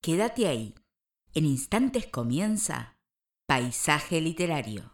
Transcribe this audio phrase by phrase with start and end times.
[0.00, 0.74] Quédate ahí.
[1.34, 2.96] En instantes comienza
[3.48, 4.92] Paisaje Literario.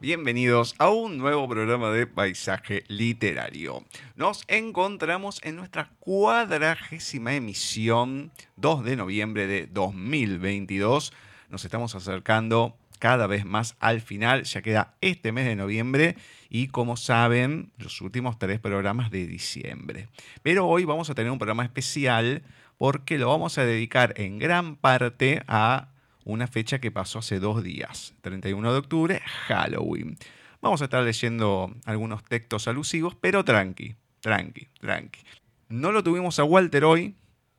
[0.00, 3.84] Bienvenidos a un nuevo programa de Paisaje Literario.
[4.16, 11.12] Nos encontramos en nuestra cuadragésima emisión, 2 de noviembre de 2022.
[11.50, 16.16] Nos estamos acercando cada vez más al final, ya queda este mes de noviembre
[16.48, 20.08] y como saben, los últimos tres programas de diciembre.
[20.42, 22.42] Pero hoy vamos a tener un programa especial
[22.78, 25.88] porque lo vamos a dedicar en gran parte a
[26.24, 30.16] una fecha que pasó hace dos días, 31 de octubre, Halloween.
[30.60, 35.20] Vamos a estar leyendo algunos textos alusivos, pero tranqui, tranqui, tranqui.
[35.68, 37.14] No lo tuvimos a Walter hoy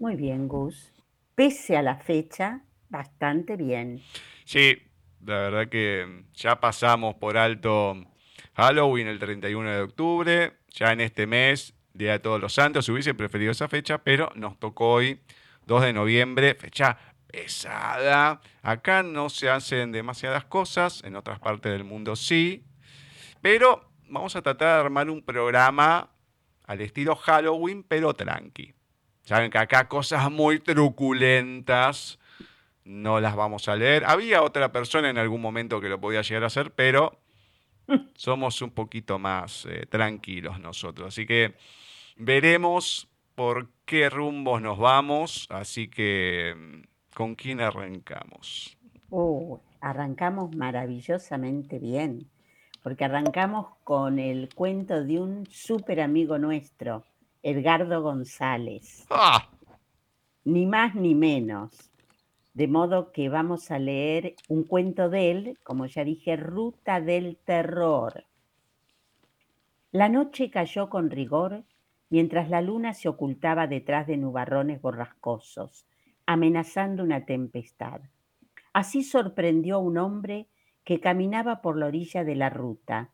[0.00, 0.92] Muy bien, Gus.
[1.36, 4.02] Pese a la fecha, bastante bien.
[4.44, 4.76] Sí,
[5.24, 7.96] la verdad que ya pasamos por alto
[8.54, 13.14] Halloween el 31 de octubre, ya en este mes, Día de Todos los Santos, hubiese
[13.14, 15.20] preferido esa fecha, pero nos tocó hoy,
[15.66, 16.98] 2 de noviembre, fecha
[17.28, 18.40] pesada.
[18.62, 22.64] Acá no se hacen demasiadas cosas, en otras partes del mundo sí,
[23.40, 26.10] pero vamos a tratar de armar un programa
[26.68, 28.74] al estilo Halloween, pero tranqui.
[29.22, 32.18] Saben que acá cosas muy truculentas
[32.84, 34.04] no las vamos a leer.
[34.04, 37.18] Había otra persona en algún momento que lo podía llegar a hacer, pero
[38.14, 41.08] somos un poquito más eh, tranquilos nosotros.
[41.08, 41.54] Así que
[42.16, 45.46] veremos por qué rumbos nos vamos.
[45.48, 48.76] Así que, ¿con quién arrancamos?
[49.08, 52.28] Uh, arrancamos maravillosamente bien
[52.88, 57.04] porque arrancamos con el cuento de un súper amigo nuestro,
[57.42, 59.04] Edgardo González.
[59.10, 59.50] ¡Ah!
[60.44, 61.92] Ni más ni menos.
[62.54, 67.36] De modo que vamos a leer un cuento de él, como ya dije, Ruta del
[67.36, 68.24] Terror.
[69.92, 71.64] La noche cayó con rigor
[72.08, 75.84] mientras la luna se ocultaba detrás de nubarrones borrascosos,
[76.24, 78.00] amenazando una tempestad.
[78.72, 80.48] Así sorprendió a un hombre
[80.88, 83.10] que caminaba por la orilla de la ruta,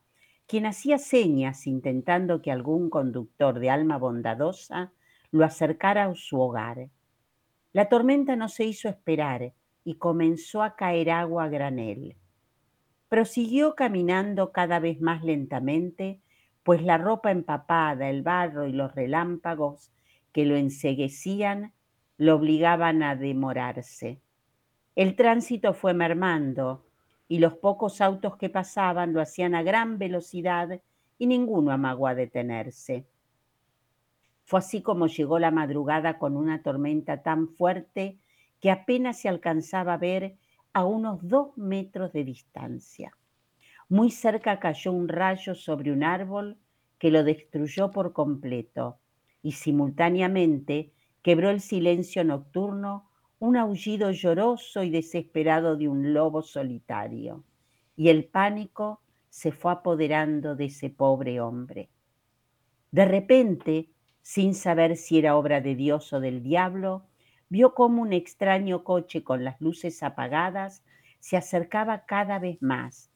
[0.47, 4.93] quien hacía señas intentando que algún conductor de alma bondadosa
[5.33, 6.89] lo acercara a su hogar.
[7.73, 12.15] La tormenta no se hizo esperar y comenzó a caer agua a granel.
[13.09, 16.21] Prosiguió caminando cada vez más lentamente,
[16.63, 19.91] pues la ropa empapada, el barro y los relámpagos
[20.31, 21.73] que lo enseguecían
[22.19, 24.21] lo obligaban a demorarse.
[24.95, 26.84] El tránsito fue mermando
[27.29, 30.81] y los pocos autos que pasaban lo hacían a gran velocidad
[31.19, 33.07] y ninguno amagó a detenerse.
[34.45, 38.19] Fue así como llegó la madrugada con una tormenta tan fuerte
[38.61, 40.37] que apenas se alcanzaba a ver
[40.73, 43.17] a unos dos metros de distancia.
[43.89, 46.59] Muy cerca cayó un rayo sobre un árbol
[46.99, 48.99] que lo destruyó por completo
[49.43, 50.93] y simultáneamente
[51.23, 57.45] quebró el silencio nocturno un aullido lloroso y desesperado de un lobo solitario,
[57.97, 61.91] y el pánico se fue apoderando de ese pobre hombre.
[62.91, 63.91] De repente,
[64.23, 67.07] sin saber si era obra de Dios o del diablo,
[67.49, 70.83] vio como un extraño coche con las luces apagadas
[71.25, 73.11] se acercaba cada vez más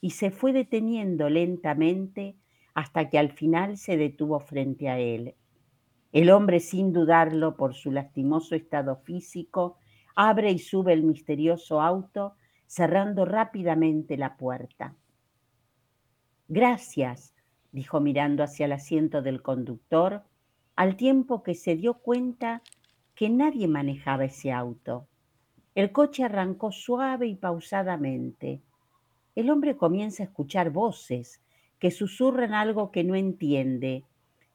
[0.00, 2.36] y se fue deteniendo lentamente
[2.74, 5.36] hasta que al final se detuvo frente a él.
[6.12, 9.78] El hombre, sin dudarlo por su lastimoso estado físico,
[10.14, 12.34] abre y sube el misterioso auto,
[12.66, 14.94] cerrando rápidamente la puerta.
[16.48, 17.34] Gracias,
[17.70, 20.22] dijo mirando hacia el asiento del conductor,
[20.76, 22.62] al tiempo que se dio cuenta
[23.14, 25.08] que nadie manejaba ese auto.
[25.74, 28.60] El coche arrancó suave y pausadamente.
[29.34, 31.42] El hombre comienza a escuchar voces
[31.78, 34.04] que susurran algo que no entiende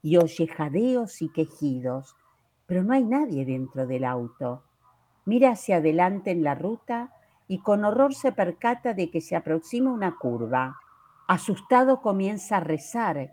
[0.02, 2.16] y oye jadeos y quejidos,
[2.66, 4.62] pero no hay nadie dentro del auto.
[5.24, 7.12] Mira hacia adelante en la ruta
[7.46, 10.76] y con horror se percata de que se aproxima una curva.
[11.26, 13.32] Asustado comienza a rezar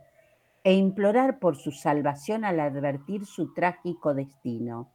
[0.63, 4.89] e implorar por su salvación al advertir su trágico destino.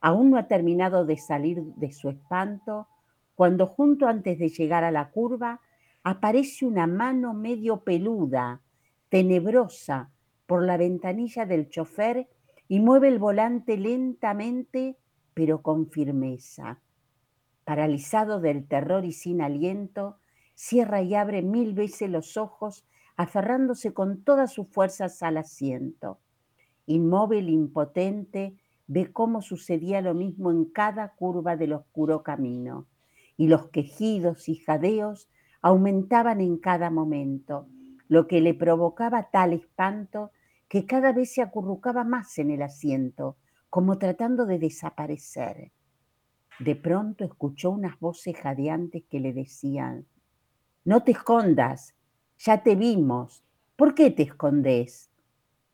[0.00, 2.88] Aún no ha terminado de salir de su espanto
[3.34, 5.60] cuando junto antes de llegar a la curva
[6.02, 8.60] aparece una mano medio peluda,
[9.10, 10.10] tenebrosa,
[10.50, 12.26] por la ventanilla del chofer
[12.66, 14.96] y mueve el volante lentamente
[15.32, 16.80] pero con firmeza.
[17.62, 20.18] Paralizado del terror y sin aliento,
[20.56, 22.84] cierra y abre mil veces los ojos,
[23.16, 26.18] aferrándose con todas sus fuerzas al asiento.
[26.86, 28.56] Inmóvil, impotente,
[28.88, 32.88] ve cómo sucedía lo mismo en cada curva del oscuro camino,
[33.36, 35.28] y los quejidos y jadeos
[35.62, 37.68] aumentaban en cada momento,
[38.08, 40.32] lo que le provocaba tal espanto
[40.70, 43.36] que cada vez se acurrucaba más en el asiento,
[43.70, 45.72] como tratando de desaparecer.
[46.60, 50.06] De pronto escuchó unas voces jadeantes que le decían,
[50.84, 51.96] No te escondas,
[52.38, 53.42] ya te vimos,
[53.74, 55.10] ¿por qué te escondes?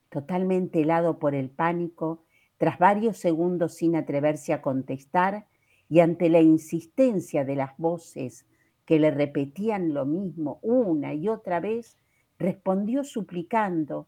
[0.08, 2.24] Totalmente helado por el pánico,
[2.56, 5.46] tras varios segundos sin atreverse a contestar
[5.90, 8.46] y ante la insistencia de las voces
[8.86, 11.98] que le repetían lo mismo una y otra vez,
[12.38, 14.06] respondió suplicando,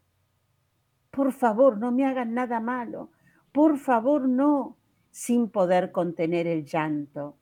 [1.10, 3.10] por favor, no me hagan nada malo,
[3.52, 4.76] por favor, no,
[5.10, 7.38] sin poder contener el llanto.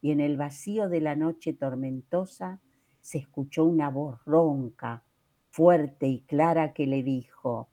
[0.00, 2.60] Y en el vacío de la noche tormentosa
[3.00, 5.04] se escuchó una voz ronca,
[5.50, 7.70] fuerte y clara que le dijo,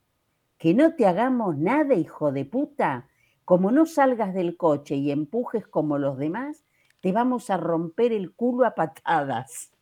[0.58, 3.10] que no te hagamos nada, hijo de puta,
[3.44, 6.64] como no salgas del coche y empujes como los demás,
[7.02, 9.74] te vamos a romper el culo a patadas.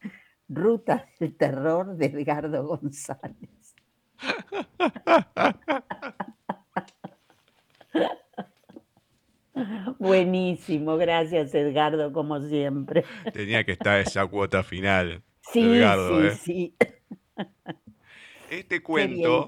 [0.48, 3.59] Ruta del terror de Edgardo González.
[9.98, 13.04] Buenísimo, gracias Edgardo, como siempre.
[13.32, 15.22] Tenía que estar esa cuota final.
[15.52, 16.30] Sí, sí, ¿eh?
[16.42, 16.74] sí.
[18.50, 19.46] Este cuento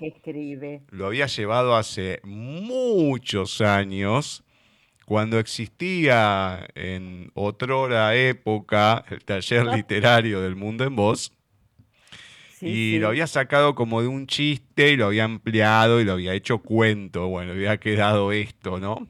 [0.91, 4.45] lo había llevado hace muchos años,
[5.07, 11.33] cuando existía en otrora época el taller literario del mundo en voz
[12.63, 16.33] y lo había sacado como de un chiste y lo había ampliado y lo había
[16.35, 17.29] hecho cuento.
[17.29, 19.09] Bueno, había quedado esto, ¿no?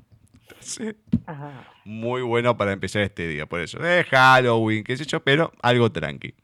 [1.85, 3.85] muy bueno para empezar este día, por eso.
[3.85, 6.35] Es Halloween, qué sé yo, pero algo tranqui.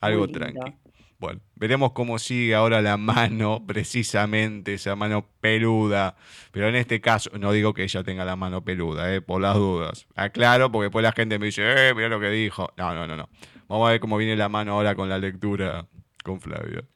[0.00, 0.74] Algo tranqui.
[1.18, 6.16] Bueno, veremos cómo sigue ahora la mano, precisamente, esa mano peluda.
[6.50, 9.54] Pero en este caso, no digo que ella tenga la mano peluda, eh, por las
[9.54, 10.06] dudas.
[10.16, 12.72] Aclaro, porque después la gente me dice, eh, mira lo que dijo.
[12.76, 13.28] No, no, no, no.
[13.68, 15.86] Vamos a ver cómo viene la mano ahora con la lectura
[16.22, 16.86] con Flavia.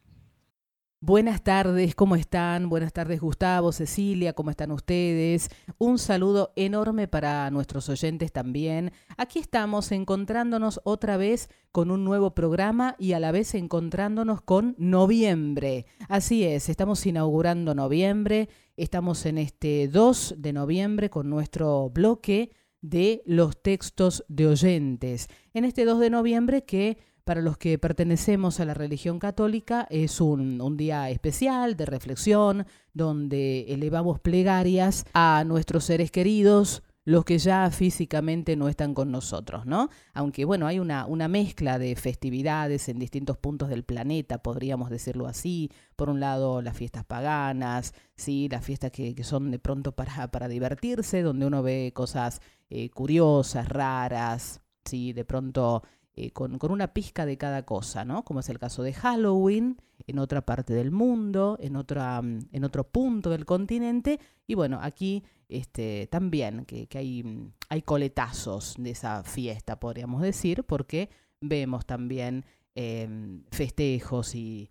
[1.01, 2.71] Buenas tardes, ¿cómo están?
[2.71, 5.51] Buenas tardes Gustavo, Cecilia, ¿cómo están ustedes?
[5.77, 8.93] Un saludo enorme para nuestros oyentes también.
[9.19, 14.75] Aquí estamos encontrándonos otra vez con un nuevo programa y a la vez encontrándonos con
[14.79, 15.85] noviembre.
[16.09, 18.49] Así es, estamos inaugurando noviembre,
[18.79, 25.29] estamos en este 2 de noviembre con nuestro bloque de los textos de oyentes.
[25.53, 30.21] En este 2 de noviembre que para los que pertenecemos a la religión católica es
[30.21, 37.69] un, día especial de reflexión, donde elevamos plegarias a nuestros seres queridos, los que ya
[37.73, 39.91] físicamente no están con nosotros, ¿no?
[40.15, 45.27] Aunque bueno, hay una, una, mezcla de festividades en distintos puntos del planeta, podríamos decirlo
[45.27, 45.73] así.
[45.97, 50.47] Por un lado, las fiestas paganas, sí, las fiestas que, son de pronto para, para
[50.47, 52.41] divertirse, donde uno ve cosas
[52.71, 55.83] eh, curiosas, raras, sí, de pronto
[56.19, 58.25] eh, con, una pizca de cada cosa, ¿no?
[58.25, 62.65] Como es el caso de Halloween, en otra parte del mundo, en, otra, mm, en
[62.65, 68.93] otro punto del continente, y bueno, aquí este, también que, hay, mm, hay coletazos de
[68.93, 71.11] esa fiesta, podríamos decir, porque
[71.43, 74.71] vemos también em, festejos y,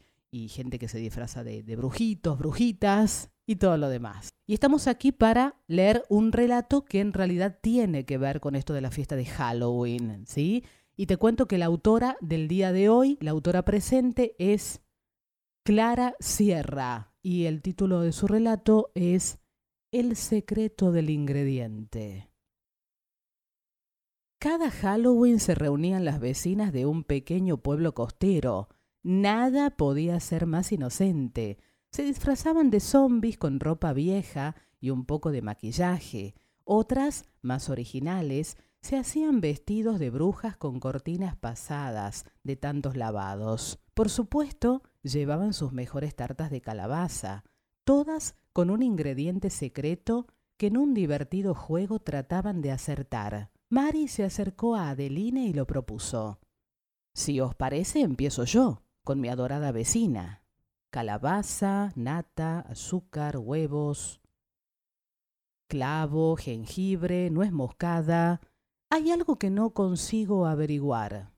[0.49, 4.33] gente que se disfraza de, de brujitos, brujitas y todo lo demás.
[4.45, 8.73] Y estamos aquí para leer un relato que en realidad tiene que ver con esto
[8.73, 10.65] de la fiesta de Halloween, ¿sí?
[10.95, 14.81] Y te cuento que la autora del día de hoy, la autora presente, es
[15.63, 17.13] Clara Sierra.
[17.21, 19.39] Y el título de su relato es
[19.91, 22.29] El secreto del ingrediente.
[24.39, 28.69] Cada Halloween se reunían las vecinas de un pequeño pueblo costero.
[29.01, 31.57] Nada podía ser más inocente.
[31.91, 36.35] Se disfrazaban de zombies con ropa vieja y un poco de maquillaje.
[36.63, 43.79] Otras, más originales, se hacían vestidos de brujas con cortinas pasadas de tantos lavados.
[43.95, 47.43] Por supuesto, llevaban sus mejores tartas de calabaza,
[47.83, 53.49] todas con un ingrediente secreto que en un divertido juego trataban de acertar.
[53.69, 56.39] Mari se acercó a Adeline y lo propuso.
[57.15, 60.43] Si os parece, empiezo yo, con mi adorada vecina.
[60.91, 64.21] Calabaza, nata, azúcar, huevos,
[65.67, 68.41] clavo, jengibre, nuez moscada.
[68.89, 71.33] Hay algo que no consigo averiguar.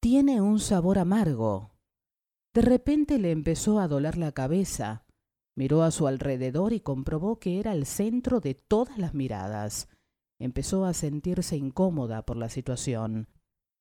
[0.00, 1.72] Tiene un sabor amargo.
[2.54, 5.04] De repente le empezó a doler la cabeza.
[5.56, 9.88] Miró a su alrededor y comprobó que era el centro de todas las miradas.
[10.38, 13.28] Empezó a sentirse incómoda por la situación.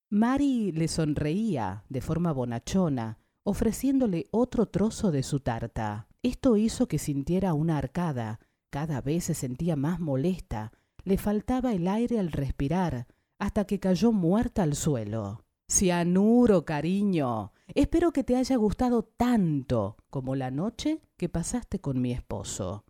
[0.10, 6.08] Mari le sonreía de forma bonachona, ofreciéndole otro trozo de su tarta.
[6.24, 8.40] Esto hizo que sintiera una arcada.
[8.72, 10.72] Cada vez se sentía más molesta.
[11.06, 13.08] Le faltaba el aire al respirar,
[13.40, 15.46] hasta que cayó muerta al suelo.
[15.72, 17.54] Cianuro, cariño.
[17.68, 22.86] Espero que te haya gustado tanto como la noche que pasaste con mi esposo.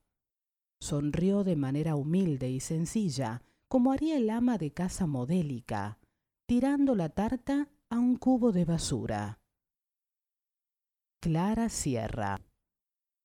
[0.82, 6.00] Sonrió de manera humilde y sencilla, como haría el ama de casa modélica,
[6.48, 9.40] tirando la tarta a un cubo de basura.
[11.22, 12.40] Clara Sierra.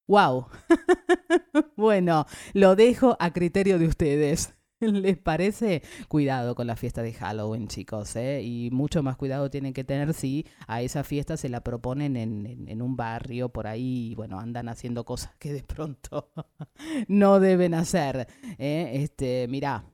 [0.07, 0.47] ¡Wow!
[1.77, 4.53] bueno, lo dejo a criterio de ustedes.
[4.91, 5.83] ¿Les parece?
[6.07, 8.41] Cuidado con la fiesta de Halloween, chicos, ¿eh?
[8.41, 12.81] Y mucho más cuidado tienen que tener si a esa fiesta se la proponen en,
[12.81, 16.31] un barrio por ahí bueno, andan haciendo cosas que de pronto
[17.07, 18.27] no deben hacer.
[18.57, 18.91] ¿eh?
[18.95, 19.85] Este, mirá,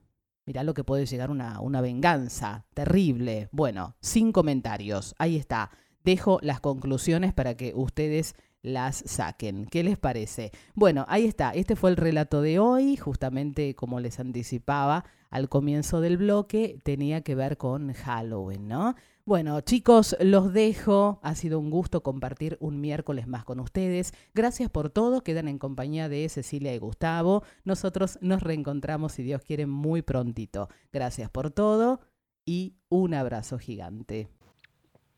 [0.46, 3.50] mirá lo que puede llegar una, una venganza terrible.
[3.52, 5.16] Bueno, sin comentarios.
[5.18, 5.70] Ahí está.
[6.06, 9.66] Dejo las conclusiones para que ustedes las saquen.
[9.66, 10.52] ¿Qué les parece?
[10.74, 11.52] Bueno, ahí está.
[11.52, 17.22] Este fue el relato de hoy, justamente como les anticipaba al comienzo del bloque, tenía
[17.22, 18.96] que ver con Halloween, ¿no?
[19.26, 21.20] Bueno, chicos, los dejo.
[21.22, 24.14] Ha sido un gusto compartir un miércoles más con ustedes.
[24.34, 25.22] Gracias por todo.
[25.22, 27.44] Quedan en compañía de Cecilia y Gustavo.
[27.66, 30.70] Nosotros nos reencontramos, si Dios quiere, muy prontito.
[30.94, 32.00] Gracias por todo
[32.46, 34.30] y un abrazo gigante.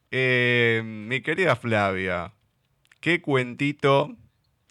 [0.09, 2.33] Eh, mi querida Flavia,
[2.99, 4.15] Qué cuentito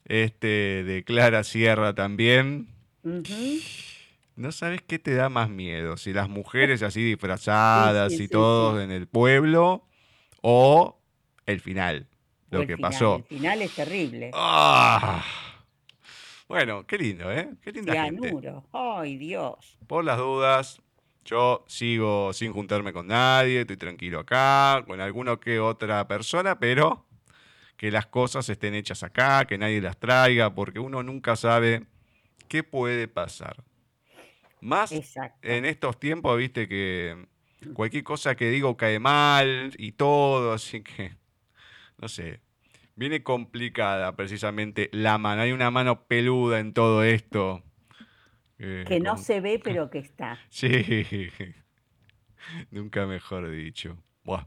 [0.05, 2.69] este de Clara Sierra también.
[4.37, 8.91] No sabes qué te da más miedo, si las mujeres así disfrazadas y todos en
[8.91, 9.87] el pueblo
[10.43, 11.01] o
[11.47, 12.07] el final,
[12.51, 13.17] lo que pasó.
[13.17, 14.31] El final es terrible.
[14.35, 15.25] Ah.
[16.49, 17.51] Bueno, qué lindo, ¿eh?
[17.63, 18.65] Qué linda Cianuro.
[18.73, 19.79] Ay, Dios.
[19.87, 20.81] Por las dudas,
[21.25, 27.08] yo sigo sin juntarme con nadie, estoy tranquilo acá, con alguno que otra persona, pero
[27.79, 31.87] que las cosas estén hechas acá, que nadie las traiga, porque uno nunca sabe
[32.49, 33.65] qué puede pasar.
[34.61, 34.93] Más
[35.43, 37.29] en estos tiempos, viste que
[37.75, 41.15] cualquier cosa que digo cae mal y todo, así que,
[41.99, 42.41] no sé,
[42.97, 45.43] viene complicada precisamente la mano.
[45.43, 47.63] Hay una mano peluda en todo esto.
[48.59, 50.37] Eh, que no se ve, pero que está.
[50.51, 51.31] Sí,
[52.73, 53.97] nunca mejor dicho.
[54.25, 54.47] Buah.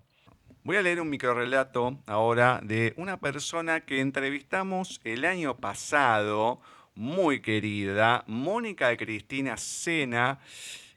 [0.64, 6.62] Voy a leer un microrelato ahora de una persona que entrevistamos el año pasado,
[6.94, 10.38] muy querida, Mónica Cristina Sena,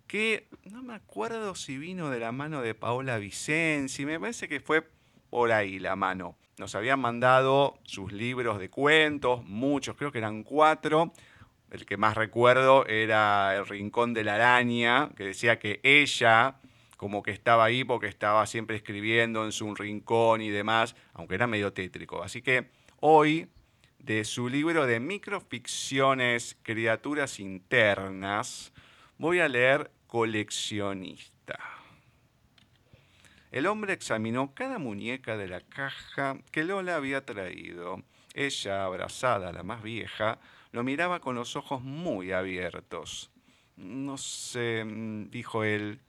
[0.07, 4.61] que no me acuerdo si vino de la mano de Paola Vicenzi, me parece que
[4.61, 4.87] fue
[5.31, 6.37] por ahí la mano.
[6.59, 11.15] Nos habían mandado sus libros de cuentos, muchos, creo que eran cuatro.
[11.71, 16.57] El que más recuerdo era El Rincón de la Araña, que decía que ella
[16.97, 21.47] como que estaba ahí porque estaba siempre escribiendo en su rincón y demás, aunque era
[21.47, 22.23] medio tétrico.
[22.23, 22.71] Así que
[23.01, 23.49] hoy,
[23.99, 28.73] de su libro de microficciones, criaturas internas,
[29.19, 31.59] voy a leer Coleccionista.
[33.51, 38.03] El hombre examinó cada muñeca de la caja que Lola había traído.
[38.35, 40.41] Ella, abrazada, la más vieja,
[40.73, 43.31] lo miraba con los ojos muy abiertos.
[43.77, 46.01] No sé, mm, dijo él,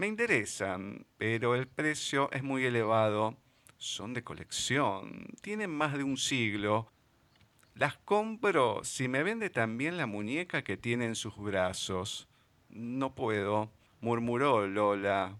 [0.00, 3.36] me interesan, pero el precio es muy elevado.
[3.76, 6.90] Son de colección, tienen más de un siglo.
[7.74, 12.28] Las compro si me vende también la muñeca que tiene en sus brazos.
[12.70, 15.36] No puedo, murmuró Lola.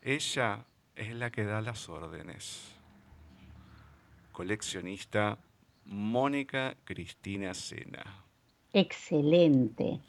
[0.00, 0.64] Ella
[0.96, 2.74] es la que da las órdenes.
[4.32, 5.38] Coleccionista
[5.84, 8.24] Mónica Cristina Sena.
[8.72, 10.00] Excelente.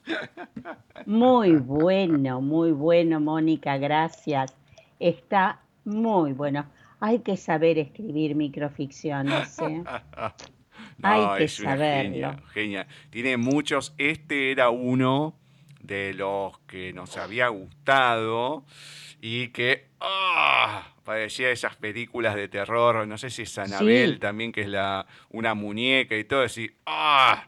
[1.05, 4.55] Muy bueno, muy bueno, Mónica, gracias.
[4.99, 6.65] Está muy bueno.
[7.01, 9.59] Hay que saber escribir microficciones.
[9.59, 9.83] ¿eh?
[11.03, 12.37] Hay que saberlo.
[12.53, 13.93] Genia, Tiene muchos.
[13.97, 15.35] Este era uno
[15.81, 18.63] de los que nos había gustado
[19.21, 20.93] y que ¡ah!
[21.03, 23.05] parecía esas películas de terror.
[23.05, 26.43] No sé si es Anabel también, que es la, una muñeca y todo.
[26.43, 27.45] Así, ¡ah!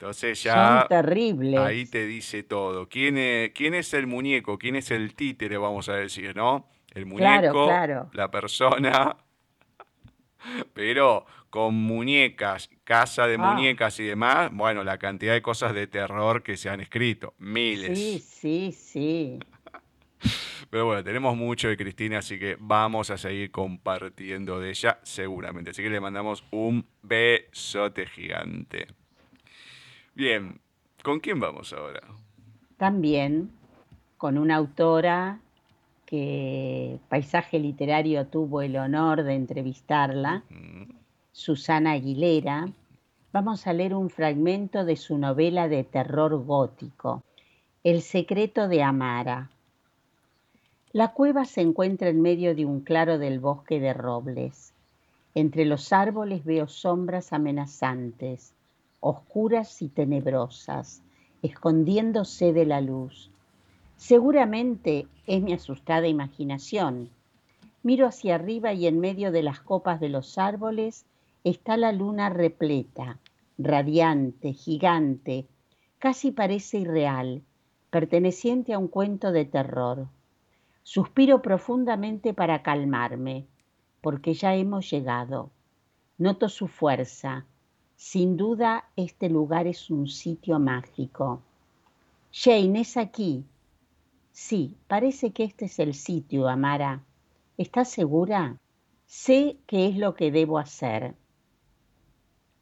[0.00, 1.60] Entonces ya terribles.
[1.60, 2.88] ahí te dice todo.
[2.88, 4.56] ¿Quién es, ¿Quién es el muñeco?
[4.56, 6.70] ¿Quién es el títere, vamos a decir, no?
[6.94, 7.68] El muñeco,
[8.14, 9.14] la persona,
[10.72, 13.52] pero con muñecas, casa de ah.
[13.52, 17.98] muñecas y demás, bueno, la cantidad de cosas de terror que se han escrito, miles.
[17.98, 19.38] Sí, sí, sí.
[20.70, 25.72] Pero bueno, tenemos mucho de Cristina, así que vamos a seguir compartiendo de ella seguramente.
[25.72, 28.86] Así que le mandamos un besote gigante.
[30.14, 30.60] Bien,
[31.02, 32.02] ¿con quién vamos ahora?
[32.76, 33.50] También
[34.18, 35.40] con una autora
[36.04, 40.42] que Paisaje Literario tuvo el honor de entrevistarla,
[41.32, 42.68] Susana Aguilera.
[43.32, 47.22] Vamos a leer un fragmento de su novela de terror gótico,
[47.84, 49.50] El secreto de Amara.
[50.92, 54.74] La cueva se encuentra en medio de un claro del bosque de robles.
[55.36, 58.52] Entre los árboles veo sombras amenazantes
[59.00, 61.02] oscuras y tenebrosas,
[61.42, 63.30] escondiéndose de la luz.
[63.96, 67.10] Seguramente es mi asustada imaginación.
[67.82, 71.06] Miro hacia arriba y en medio de las copas de los árboles
[71.44, 73.18] está la luna repleta,
[73.58, 75.46] radiante, gigante,
[75.98, 77.42] casi parece irreal,
[77.90, 80.08] perteneciente a un cuento de terror.
[80.82, 83.46] Suspiro profundamente para calmarme,
[84.00, 85.50] porque ya hemos llegado.
[86.18, 87.46] Noto su fuerza,
[88.00, 91.42] sin duda este lugar es un sitio mágico.
[92.32, 93.44] Jane, ¿es aquí?
[94.32, 97.04] Sí, parece que este es el sitio, Amara.
[97.58, 98.56] ¿Estás segura?
[99.04, 101.14] Sé qué es lo que debo hacer.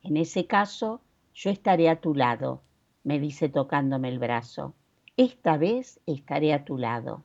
[0.02, 1.00] En ese caso,
[1.32, 2.60] yo estaré a tu lado,
[3.04, 4.74] me dice tocándome el brazo.
[5.16, 7.22] Esta vez estaré a tu lado.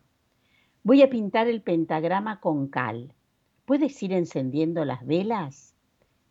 [0.83, 3.11] Voy a pintar el pentagrama con cal.
[3.65, 5.72] ¿Puedes ir encendiendo las velas?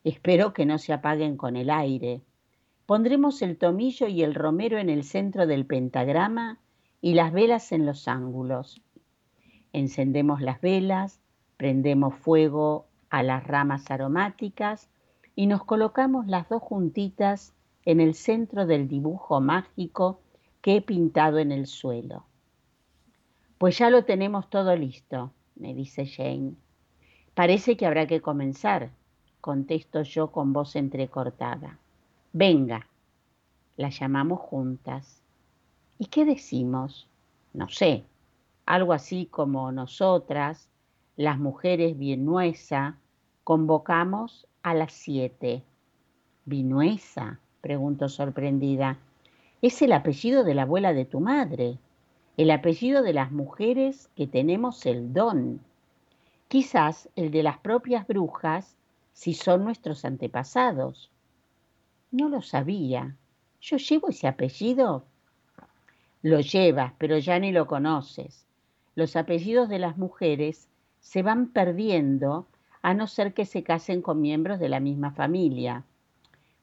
[0.04, 2.22] Espero que no se apaguen con el aire.
[2.86, 6.58] Pondremos el tomillo y el romero en el centro del pentagrama
[7.00, 8.82] y las velas en los ángulos.
[9.72, 11.20] Encendemos las velas,
[11.56, 14.90] prendemos fuego a las ramas aromáticas
[15.36, 20.20] y nos colocamos las dos juntitas en el centro del dibujo mágico
[20.60, 22.24] que he pintado en el suelo.
[23.58, 26.54] Pues ya lo tenemos todo listo, me dice Jane.
[27.34, 28.90] Parece que habrá que comenzar
[29.42, 31.76] contesto yo con voz entrecortada.
[32.32, 32.86] Venga,
[33.76, 35.20] la llamamos juntas.
[35.98, 37.08] ¿Y qué decimos?
[37.52, 38.04] No sé,
[38.66, 40.68] algo así como nosotras,
[41.16, 42.98] las mujeres Vinuesa,
[43.42, 45.64] convocamos a las siete.
[46.44, 47.40] ¿Vinuesa?
[47.60, 48.96] preguntó sorprendida.
[49.60, 51.78] Es el apellido de la abuela de tu madre,
[52.36, 55.58] el apellido de las mujeres que tenemos el don.
[56.46, 58.76] Quizás el de las propias brujas
[59.12, 61.10] si son nuestros antepasados.
[62.10, 63.16] No lo sabía.
[63.60, 65.04] ¿Yo llevo ese apellido?
[66.22, 68.46] Lo llevas, pero ya ni lo conoces.
[68.94, 70.68] Los apellidos de las mujeres
[71.00, 72.46] se van perdiendo
[72.82, 75.84] a no ser que se casen con miembros de la misma familia.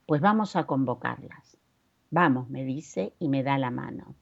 [0.05, 1.57] Pues vamos a convocarlas.
[2.11, 4.15] Vamos, me dice y me da la mano.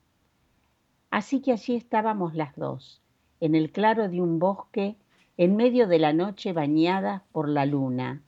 [1.09, 3.01] Así que allí estábamos las dos,
[3.39, 4.95] en el claro de un bosque
[5.37, 8.23] en medio de la noche bañada por la luna,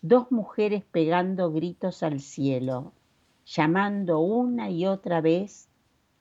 [0.00, 2.94] dos mujeres pegando gritos al cielo,
[3.44, 5.68] llamando una y otra vez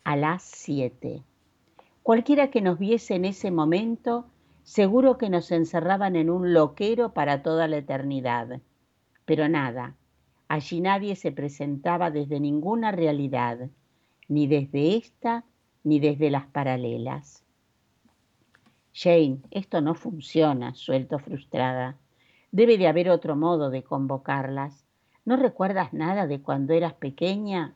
[0.04, 1.24] a las siete.
[2.04, 4.26] Cualquiera que nos viese en ese momento,
[4.64, 8.60] seguro que nos encerraban en un loquero para toda la eternidad.
[9.24, 9.96] Pero nada,
[10.50, 13.70] allí nadie se presentaba desde ninguna realidad,
[14.28, 15.46] ni desde esta
[15.86, 17.45] ni desde las paralelas.
[18.98, 21.98] Jane, esto no funciona, suelto frustrada.
[22.54, 24.86] Debe de haber otro modo de convocarlas.
[25.26, 27.74] ¿No recuerdas nada de cuando eras pequeña?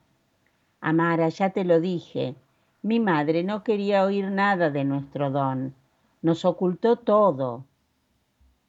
[0.80, 2.36] Amara, ya te lo dije.
[2.84, 5.74] Mi madre no quería oír nada de nuestro don.
[6.22, 7.66] Nos ocultó todo.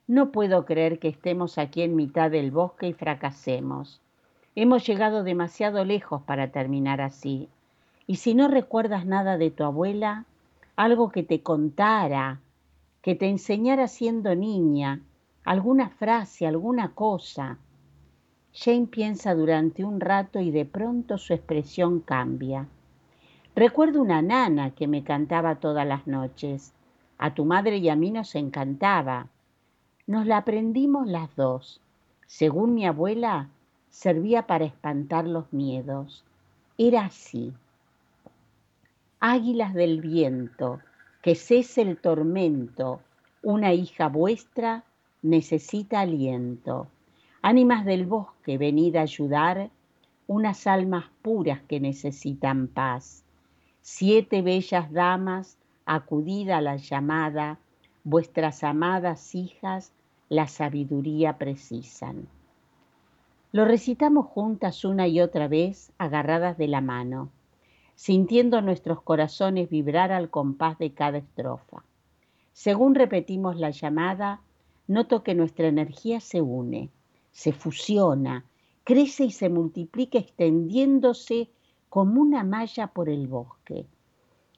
[0.08, 4.00] No puedo creer que estemos aquí en mitad del bosque y fracasemos.
[4.56, 7.48] Hemos llegado demasiado lejos para terminar así.
[8.08, 10.26] Y si no recuerdas nada de tu abuela,
[10.80, 12.40] algo que te contara,
[13.02, 15.02] que te enseñara siendo niña,
[15.44, 17.58] alguna frase, alguna cosa.
[18.54, 22.66] Jane piensa durante un rato y de pronto su expresión cambia.
[23.54, 26.72] Recuerdo una nana que me cantaba todas las noches.
[27.18, 29.26] A tu madre y a mí nos encantaba.
[30.06, 31.82] Nos la aprendimos las dos.
[32.26, 33.50] Según mi abuela,
[33.90, 36.24] servía para espantar los miedos.
[36.78, 37.52] Era así.
[39.22, 40.80] Águilas del viento,
[41.20, 43.02] que cese el tormento,
[43.42, 44.84] una hija vuestra
[45.20, 46.86] necesita aliento.
[47.42, 49.68] Ánimas del bosque, venid a ayudar,
[50.26, 53.22] unas almas puras que necesitan paz.
[53.82, 57.58] Siete bellas damas, acudid a la llamada,
[58.04, 59.92] vuestras amadas hijas
[60.30, 62.26] la sabiduría precisan.
[63.52, 67.28] Lo recitamos juntas una y otra vez, agarradas de la mano,
[68.00, 71.84] sintiendo nuestros corazones vibrar al compás de cada estrofa.
[72.50, 74.40] Según repetimos la llamada,
[74.86, 76.88] noto que nuestra energía se une,
[77.30, 78.46] se fusiona,
[78.84, 81.50] crece y se multiplica extendiéndose
[81.90, 83.84] como una malla por el bosque.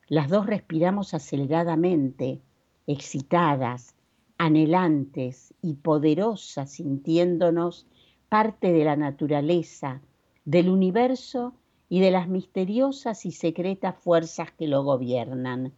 [0.07, 2.40] Las dos respiramos aceleradamente,
[2.87, 3.96] excitadas,
[4.38, 7.88] anhelantes y poderosas, sintiéndonos
[8.28, 10.00] parte de la naturaleza,
[10.44, 11.55] del universo
[11.92, 15.74] y de las misteriosas y secretas fuerzas que lo gobiernan.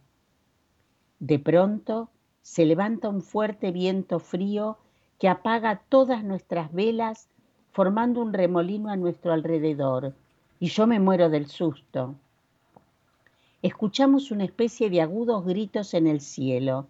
[1.19, 2.09] De pronto
[2.41, 4.77] se levanta un fuerte viento frío
[5.19, 7.27] que apaga todas nuestras velas
[7.73, 10.13] formando un remolino a nuestro alrededor,
[10.57, 12.15] y yo me muero del susto.
[13.61, 16.87] Escuchamos una especie de agudos gritos en el cielo,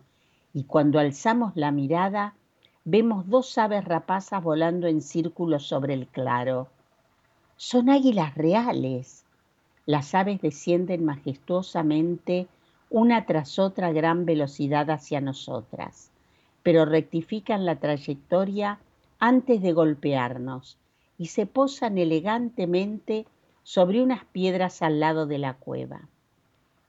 [0.54, 2.36] y cuando alzamos la mirada,
[2.84, 6.68] vemos dos aves rapazas volando en círculos sobre el claro.
[7.58, 9.26] Son águilas reales.
[9.86, 12.48] Las aves descienden majestuosamente
[12.90, 16.12] una tras otra a gran velocidad hacia nosotras
[16.66, 18.80] pero rectifican la trayectoria
[19.20, 20.80] antes de golpearnos
[21.16, 23.28] y se posan elegantemente
[23.62, 26.10] sobre unas piedras al lado de la cueva.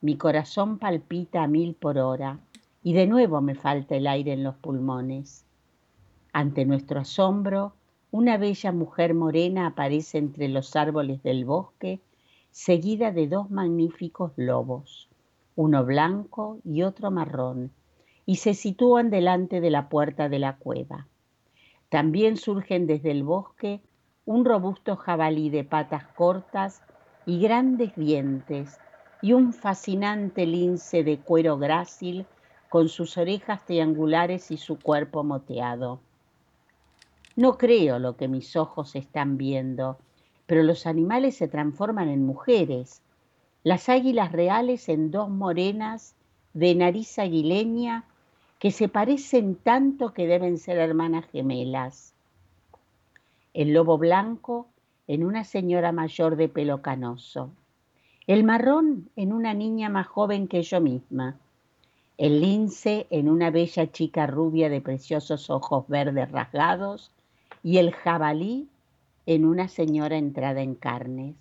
[0.01, 2.39] Mi corazón palpita a mil por hora
[2.83, 5.45] y de nuevo me falta el aire en los pulmones.
[6.33, 7.75] Ante nuestro asombro,
[8.17, 12.01] una bella mujer morena aparece entre los árboles del bosque,
[12.51, 15.11] seguida de dos magníficos lobos,
[15.55, 17.73] uno blanco y otro marrón,
[18.25, 21.09] y se sitúan delante de la puerta de la cueva.
[21.91, 23.83] También surgen desde el bosque
[24.25, 26.81] un robusto jabalí de patas cortas
[27.27, 28.81] y grandes dientes
[29.21, 32.25] y un fascinante lince de cuero grácil
[32.71, 36.06] con sus orejas triangulares y su cuerpo moteado.
[37.37, 39.99] No creo lo que mis ojos están viendo,
[40.47, 43.03] pero los animales se transforman en mujeres,
[43.63, 46.15] las águilas reales en dos morenas
[46.55, 48.05] de nariz aguileña
[48.59, 52.15] que se parecen tanto que deben ser hermanas gemelas.
[53.53, 54.69] El lobo blanco
[55.07, 57.51] en una señora mayor de pelo canoso.
[58.27, 61.37] El marrón en una niña más joven que yo misma.
[62.19, 67.13] El lince en una bella chica rubia de preciosos ojos verdes rasgados.
[67.67, 68.69] Y el jabalí
[69.27, 71.35] en una señora entrada en carnes.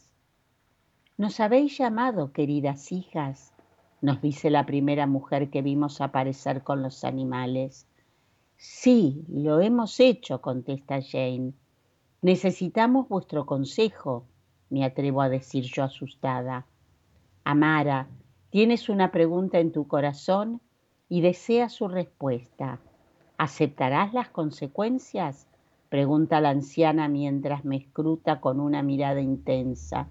[1.17, 3.53] Nos habéis llamado, queridas hijas,
[4.01, 7.85] nos dice la primera mujer que vimos aparecer con los animales.
[8.57, 11.53] Sí, lo hemos hecho, contesta Jane.
[12.23, 14.25] Necesitamos vuestro consejo,
[14.71, 16.65] me atrevo a decir yo asustada.
[17.43, 18.07] Amara,
[18.49, 20.59] tienes una pregunta en tu corazón
[21.07, 22.79] y deseas su respuesta.
[23.37, 25.45] ¿Aceptarás las consecuencias?
[25.95, 30.09] Pregunta la anciana mientras me escruta con una mirada intensa.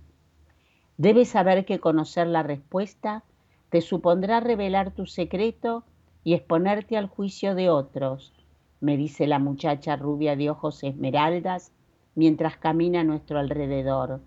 [0.97, 3.23] Debes saber que conocer la respuesta
[3.69, 5.85] te supondrá revelar tu secreto
[6.23, 8.33] y exponerte al juicio de otros,
[8.81, 11.71] me dice la muchacha rubia de ojos esmeraldas
[12.15, 14.23] mientras camina a nuestro alrededor.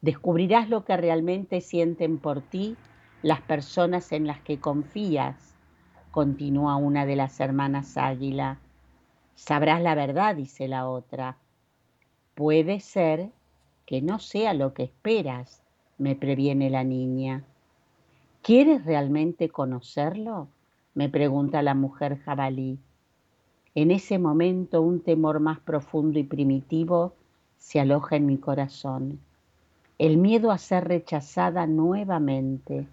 [0.00, 2.74] Descubrirás lo que realmente sienten por ti
[3.20, 5.54] las personas en las que confías,
[6.10, 8.60] continúa una de las hermanas Águila.
[9.40, 11.38] Sabrás la verdad, dice la otra.
[12.34, 13.30] Puede ser
[13.86, 15.62] que no sea lo que esperas,
[15.96, 17.42] me previene la niña.
[18.42, 20.48] ¿Quieres realmente conocerlo?
[20.92, 22.78] me pregunta la mujer jabalí.
[23.74, 27.14] En ese momento un temor más profundo y primitivo
[27.56, 29.20] se aloja en mi corazón.
[29.96, 32.86] El miedo a ser rechazada nuevamente,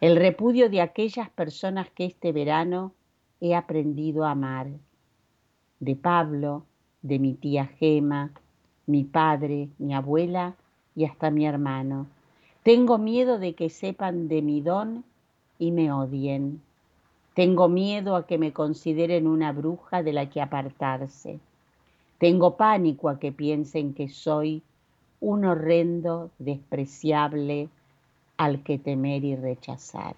[0.00, 2.92] el repudio de aquellas personas que este verano
[3.40, 4.66] he aprendido a amar.
[5.80, 6.64] De Pablo,
[7.02, 8.32] de mi tía Gema,
[8.86, 10.54] mi padre, mi abuela
[10.94, 12.06] y hasta mi hermano.
[12.62, 15.04] Tengo miedo de que sepan de mi don
[15.58, 16.62] y me odien.
[17.34, 21.40] Tengo miedo a que me consideren una bruja de la que apartarse.
[22.18, 24.62] Tengo pánico a que piensen que soy
[25.20, 27.68] un horrendo, despreciable
[28.36, 30.16] al que temer y rechazar.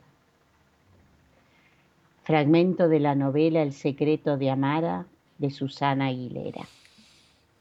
[2.22, 5.06] Fragmento de la novela El secreto de Amara
[5.38, 6.66] de Susana Aguilera.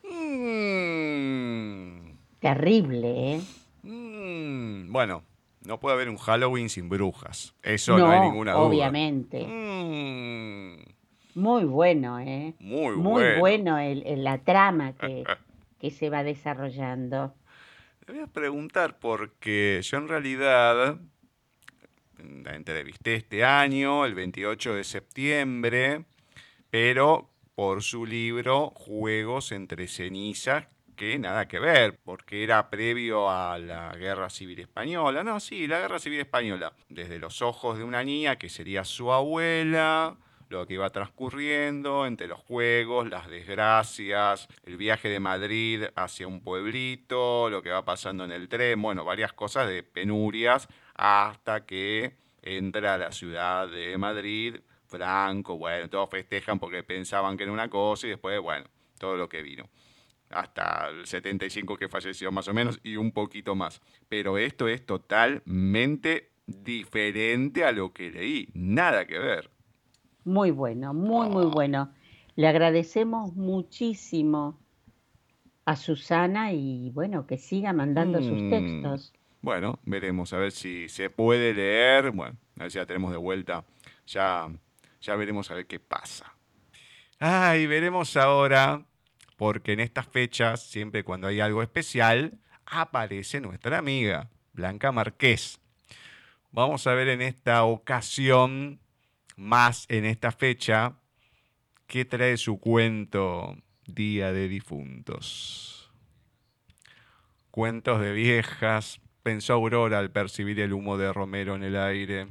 [0.03, 1.35] Mm.
[2.39, 3.41] Terrible, ¿eh?
[3.83, 4.91] Mm.
[4.91, 5.23] Bueno,
[5.65, 7.53] no puede haber un Halloween sin brujas.
[7.63, 8.63] Eso no, hay ninguna duda.
[8.63, 9.45] Obviamente.
[9.45, 10.83] Mm.
[11.35, 12.53] Muy bueno, ¿eh?
[12.59, 15.23] Muy, Muy bueno, la trama que,
[15.79, 17.33] que se va desarrollando.
[18.05, 20.99] Te voy a preguntar porque yo en realidad
[22.43, 26.05] la entrevisté este año, el 28 de septiembre,
[26.69, 33.57] pero por su libro Juegos entre cenizas, que nada que ver, porque era previo a
[33.57, 35.23] la Guerra Civil Española.
[35.23, 36.73] No, sí, la Guerra Civil Española.
[36.89, 40.17] Desde los ojos de una niña que sería su abuela,
[40.49, 46.41] lo que iba transcurriendo entre los juegos, las desgracias, el viaje de Madrid hacia un
[46.41, 52.15] pueblito, lo que va pasando en el tren, bueno, varias cosas de penurias hasta que
[52.41, 54.57] entra a la ciudad de Madrid,
[54.95, 58.65] Franco, bueno, todos festejan porque pensaban que era una cosa y después, bueno,
[58.97, 59.69] todo lo que vino.
[60.29, 63.81] Hasta el 75 que falleció más o menos y un poquito más.
[64.09, 69.49] Pero esto es totalmente diferente a lo que leí, nada que ver.
[70.23, 71.51] Muy bueno, muy, muy ah.
[71.53, 71.91] bueno.
[72.35, 74.59] Le agradecemos muchísimo
[75.65, 78.49] a Susana y bueno, que siga mandando sus mm.
[78.49, 79.13] textos.
[79.41, 82.11] Bueno, veremos a ver si se puede leer.
[82.11, 83.63] Bueno, a ver si la tenemos de vuelta.
[84.07, 84.49] Ya,
[85.05, 86.35] ya veremos a ver qué pasa.
[87.19, 88.85] Ah, y veremos ahora,
[89.37, 95.59] porque en estas fechas, siempre cuando hay algo especial, aparece nuestra amiga, Blanca Marqués.
[96.51, 98.79] Vamos a ver en esta ocasión
[99.35, 100.93] más en esta fecha,
[101.87, 105.91] ¿qué trae su cuento Día de Difuntos?
[107.51, 112.27] Cuentos de viejas, pensó Aurora al percibir el humo de Romero en el aire.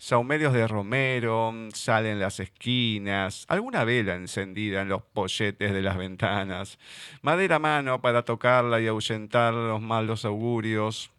[0.00, 6.78] Saumerios de Romero, salen las esquinas, alguna vela encendida en los polletes de las ventanas,
[7.20, 11.10] madera a mano para tocarla y ahuyentar los malos augurios,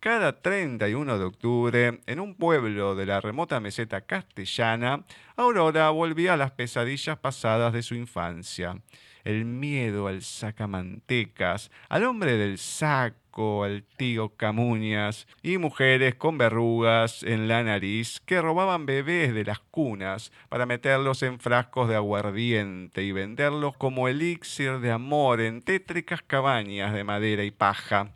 [0.00, 5.04] cada 31 de octubre, en un pueblo de la remota meseta castellana,
[5.36, 8.80] Aurora volvía a las pesadillas pasadas de su infancia.
[9.24, 17.22] El miedo al sacamantecas, al hombre del saco, al tío Camuñas y mujeres con verrugas
[17.22, 23.02] en la nariz que robaban bebés de las cunas para meterlos en frascos de aguardiente
[23.02, 28.12] y venderlos como elixir de amor en tétricas cabañas de madera y paja.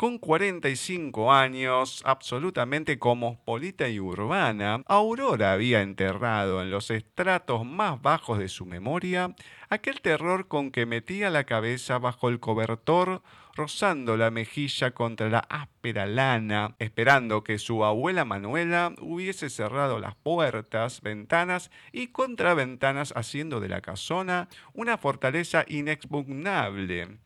[0.00, 8.38] Con 45 años, absolutamente cosmopolita y urbana, Aurora había enterrado en los estratos más bajos
[8.38, 9.34] de su memoria
[9.68, 13.20] aquel terror con que metía la cabeza bajo el cobertor,
[13.60, 20.14] rozando la mejilla contra la áspera lana, esperando que su abuela Manuela hubiese cerrado las
[20.14, 27.18] puertas, ventanas y contraventanas, haciendo de la casona una fortaleza inexpugnable.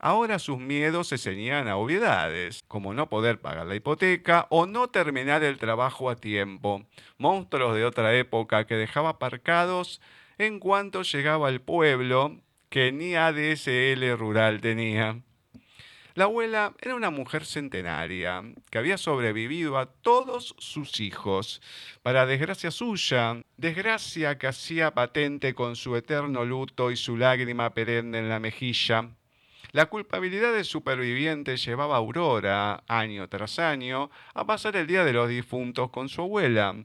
[0.00, 4.88] Ahora sus miedos se ceñían a obviedades, como no poder pagar la hipoteca o no
[4.88, 6.84] terminar el trabajo a tiempo,
[7.16, 10.00] monstruos de otra época que dejaba aparcados
[10.36, 15.22] en cuanto llegaba al pueblo que ni ADSL rural tenía.
[16.20, 21.62] La abuela era una mujer centenaria que había sobrevivido a todos sus hijos,
[22.02, 28.18] para desgracia suya, desgracia que hacía patente con su eterno luto y su lágrima perenne
[28.18, 29.08] en la mejilla.
[29.72, 35.14] La culpabilidad del superviviente llevaba a Aurora, año tras año, a pasar el Día de
[35.14, 36.76] los Difuntos con su abuela,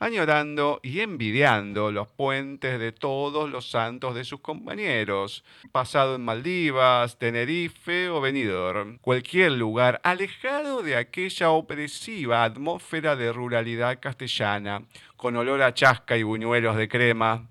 [0.00, 7.18] añorando y envidiando los puentes de todos los santos de sus compañeros, pasado en Maldivas,
[7.18, 14.82] Tenerife o Benidorm, cualquier lugar alejado de aquella opresiva atmósfera de ruralidad castellana,
[15.16, 17.46] con olor a chasca y buñuelos de crema,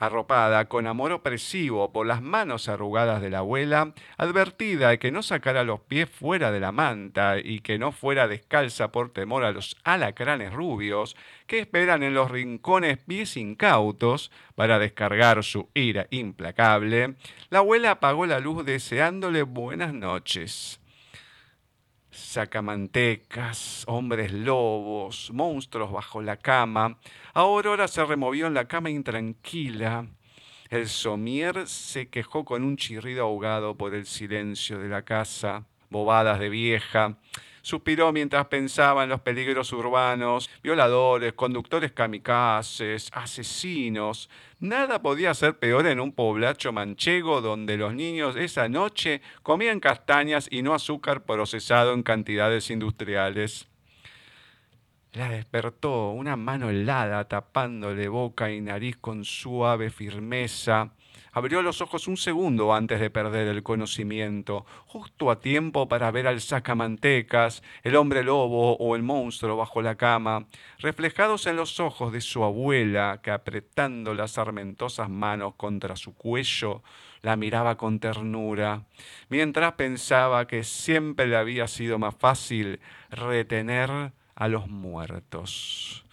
[0.00, 5.22] arropada con amor opresivo por las manos arrugadas de la abuela, advertida de que no
[5.22, 9.52] sacara los pies fuera de la manta y que no fuera descalza por temor a
[9.52, 17.14] los alacranes rubios que esperan en los rincones pies incautos para descargar su ira implacable,
[17.50, 20.79] la abuela apagó la luz deseándole buenas noches
[22.20, 26.98] sacamantecas, hombres lobos, monstruos bajo la cama.
[27.34, 30.06] Aurora se removió en la cama intranquila.
[30.68, 35.66] El somier se quejó con un chirrido ahogado por el silencio de la casa.
[35.90, 37.16] Bobadas de vieja.
[37.62, 44.30] Suspiró mientras pensaba en los peligros urbanos, violadores, conductores kamikazes, asesinos.
[44.60, 50.48] Nada podía ser peor en un poblacho manchego donde los niños esa noche comían castañas
[50.50, 53.68] y no azúcar procesado en cantidades industriales.
[55.12, 60.92] La despertó una mano helada tapándole boca y nariz con suave firmeza.
[61.32, 66.26] Abrió los ojos un segundo antes de perder el conocimiento, justo a tiempo para ver
[66.26, 70.46] al sacamantecas, el hombre lobo o el monstruo bajo la cama,
[70.78, 76.82] reflejados en los ojos de su abuela, que apretando las armentosas manos contra su cuello,
[77.22, 78.82] la miraba con ternura,
[79.28, 86.04] mientras pensaba que siempre le había sido más fácil retener a los muertos.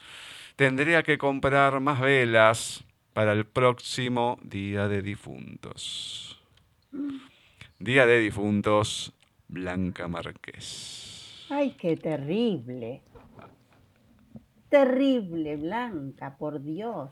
[0.56, 2.84] Tendría que comprar más velas,
[3.18, 6.40] para el próximo Día de Difuntos.
[7.80, 9.12] Día de Difuntos,
[9.48, 11.48] Blanca Marqués.
[11.50, 13.02] Ay, qué terrible.
[14.70, 17.10] Terrible, Blanca, por Dios.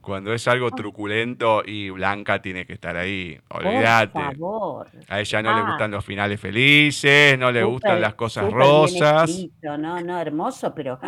[0.00, 4.12] Cuando es algo truculento y Blanca tiene que estar ahí, olvídate.
[4.14, 4.88] Por favor.
[5.06, 5.66] A ella no le ah.
[5.68, 9.30] gustan los finales felices, no le gustan las cosas rosas.
[9.62, 10.98] no, no, hermoso, pero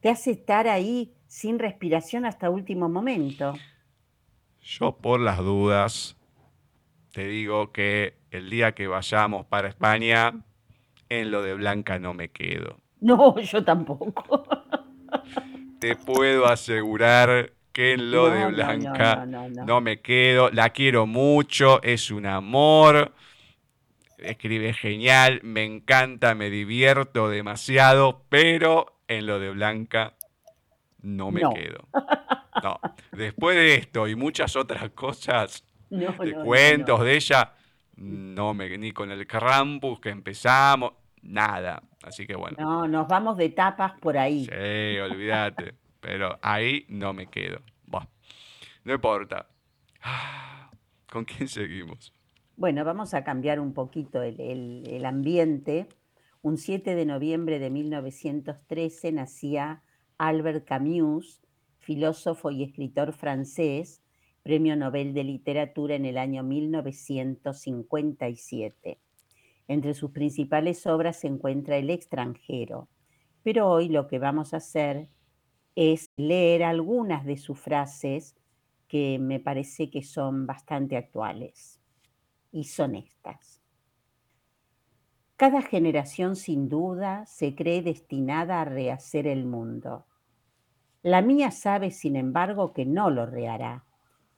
[0.00, 3.54] te hace estar ahí sin respiración hasta último momento.
[4.60, 6.16] Yo por las dudas
[7.12, 10.42] te digo que el día que vayamos para España,
[11.08, 12.78] en lo de Blanca no me quedo.
[13.02, 14.12] No, yo tampoco.
[15.78, 20.50] Te puedo asegurar que en lo de Blanca no, me quedo.
[20.50, 23.14] La quiero mucho, es un amor.
[24.18, 30.12] Escribe genial, me encanta, me divierto demasiado, pero en lo de Blanca
[31.02, 31.88] no me quedo.
[32.62, 32.80] No.
[33.12, 37.54] Después de esto y muchas otras cosas, de cuentos de ella,
[37.96, 41.82] no me, ni con el Krampus que empezamos, nada.
[42.02, 42.56] Así que bueno.
[42.58, 44.46] No, nos vamos de tapas por ahí.
[44.46, 45.74] Sí, olvídate.
[46.00, 47.60] pero ahí no me quedo.
[48.84, 49.46] no importa.
[51.10, 52.12] ¿Con quién seguimos?
[52.56, 55.88] Bueno, vamos a cambiar un poquito el, el ambiente.
[56.42, 59.82] Un 7 de noviembre de 1913 nacía
[60.20, 61.42] Albert Camus,
[61.78, 64.02] filósofo y escritor francés,
[64.42, 69.00] Premio Nobel de Literatura en el año 1957.
[69.66, 72.90] Entre sus principales obras se encuentra El extranjero,
[73.42, 75.08] pero hoy lo que vamos a hacer
[75.74, 78.36] es leer algunas de sus frases
[78.88, 81.80] que me parece que son bastante actuales
[82.52, 83.62] y son estas.
[85.36, 90.04] Cada generación sin duda se cree destinada a rehacer el mundo
[91.02, 93.84] la mía sabe, sin embargo, que no lo rehará,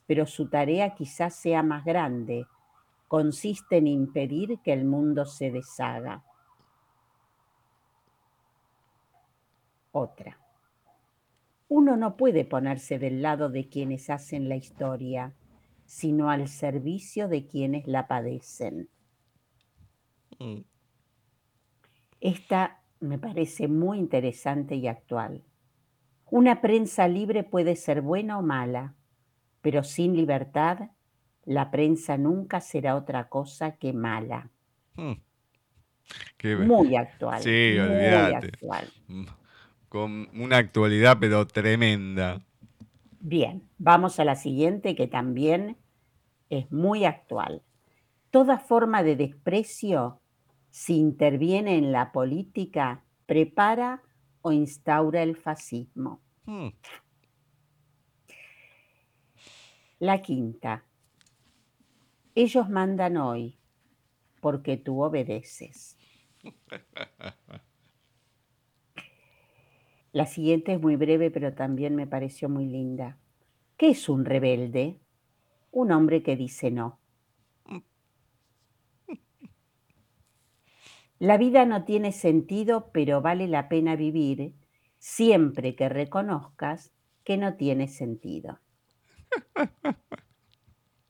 [0.06, 2.46] pero su tarea quizás sea más grande.
[3.08, 6.22] Consiste en impedir que el mundo se deshaga.
[9.90, 10.38] Otra.
[11.68, 15.34] Uno no puede ponerse del lado de quienes hacen la historia,
[15.84, 18.88] sino al servicio de quienes la padecen.
[20.38, 20.60] Mm.
[22.20, 25.42] Esta me parece muy interesante y actual.
[26.32, 28.94] Una prensa libre puede ser buena o mala,
[29.60, 30.88] pero sin libertad,
[31.44, 34.48] la prensa nunca será otra cosa que mala.
[34.94, 35.12] Hmm.
[36.66, 37.42] Muy actual.
[37.42, 38.52] Sí, olvídate.
[39.08, 39.24] Mm,
[39.90, 42.40] con una actualidad, pero tremenda.
[43.20, 45.76] Bien, vamos a la siguiente que también
[46.48, 47.60] es muy actual.
[48.30, 50.22] Toda forma de desprecio,
[50.70, 54.00] si interviene en la política, prepara
[54.42, 56.20] o instaura el fascismo.
[56.44, 56.68] Hmm.
[60.00, 60.84] La quinta.
[62.34, 63.56] Ellos mandan hoy
[64.40, 65.96] porque tú obedeces.
[70.12, 73.16] La siguiente es muy breve, pero también me pareció muy linda.
[73.78, 75.00] ¿Qué es un rebelde?
[75.70, 77.01] Un hombre que dice no.
[81.22, 84.56] La vida no tiene sentido, pero vale la pena vivir
[84.98, 88.58] siempre que reconozcas que no tiene sentido.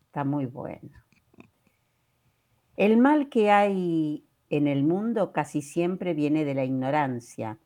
[0.04, 0.90] Está muy bueno.
[2.76, 7.58] El mal que hay en el mundo casi siempre viene de la ignorancia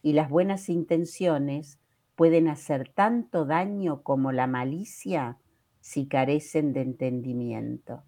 [0.00, 1.80] y las buenas intenciones
[2.14, 5.38] pueden hacer tanto daño como la malicia
[5.80, 8.04] si carecen de entendimiento.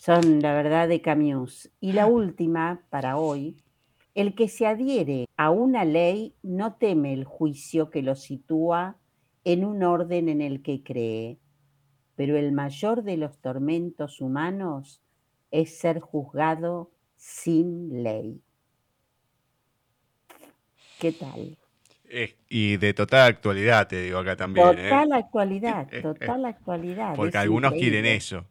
[0.00, 1.70] Son la verdad de Camus.
[1.78, 3.62] Y la última, para hoy,
[4.14, 8.96] el que se adhiere a una ley no teme el juicio que lo sitúa
[9.44, 11.36] en un orden en el que cree,
[12.16, 15.02] pero el mayor de los tormentos humanos
[15.50, 18.40] es ser juzgado sin ley.
[20.98, 21.58] ¿Qué tal?
[22.48, 24.66] y de total actualidad, te digo acá también.
[24.78, 24.88] ¿eh?
[24.88, 27.14] Total actualidad, total actualidad.
[27.14, 28.46] Porque algunos quieren eso.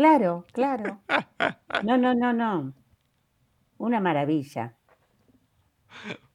[0.00, 0.98] Claro, claro.
[1.82, 2.72] No, no, no, no.
[3.76, 4.74] Una maravilla.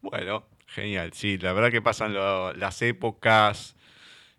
[0.02, 1.14] Bueno, genial.
[1.14, 3.76] Sí, la verdad que pasan las épocas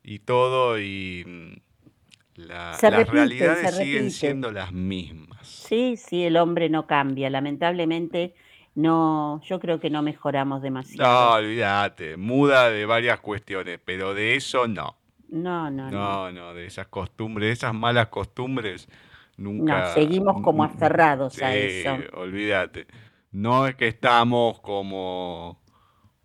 [0.05, 5.49] y todo y mm, las realidades siguen siendo las mismas.
[5.49, 7.29] Sí, sí, el hombre no cambia.
[7.29, 8.35] Lamentablemente
[8.77, 11.11] no, yo creo que no mejoramos demasiado.
[11.11, 14.97] No, olvídate, muda de varias cuestiones, pero de eso no.
[15.29, 16.31] No, no, no.
[16.31, 18.89] No, de esas costumbres, de esas malas costumbres,
[19.37, 19.81] nunca.
[19.81, 21.97] No, seguimos como aferrados a eso.
[22.15, 22.87] Olvídate.
[23.33, 25.61] No es que estamos como,